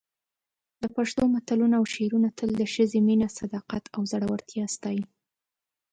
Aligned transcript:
د 0.81 0.83
پښتو 0.95 1.21
متلونه 1.33 1.75
او 1.79 1.85
شعرونه 1.93 2.29
تل 2.37 2.49
د 2.57 2.63
ښځې 2.73 2.99
مینه، 3.07 3.27
صداقت 3.39 3.83
او 3.95 4.01
زړورتیا 4.11 4.65
ستایي. 4.75 5.03